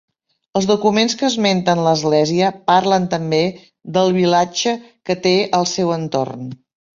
Els 0.59 0.67
documents 0.69 1.15
que 1.17 1.25
esmenten 1.27 1.81
l'església 1.87 2.47
parlen 2.71 3.05
també 3.11 3.43
del 3.99 4.11
vilatge 4.17 4.75
que 5.11 5.19
té 5.27 5.35
al 5.61 5.69
seu 5.75 5.95
entorn. 5.99 6.51